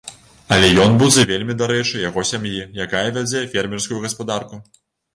Але 0.55 0.69
ён 0.85 0.95
будзе 1.01 1.25
вельмі 1.33 1.57
дарэчы 1.61 2.03
яго 2.09 2.25
сям'і, 2.33 2.65
якая 2.89 3.07
вядзе 3.21 3.47
фермерскую 3.55 4.05
гаспадарку. 4.11 4.65